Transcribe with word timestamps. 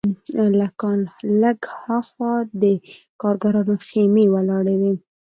له 0.59 0.67
کان 0.79 0.99
لږ 1.41 1.59
هاخوا 1.83 2.33
د 2.61 2.63
کارګرانو 3.21 3.75
خیمې 3.87 4.25
ولاړې 4.33 4.75
وې 4.81 4.93